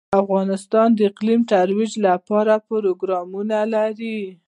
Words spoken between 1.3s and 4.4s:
د ترویج لپاره پروګرامونه لري.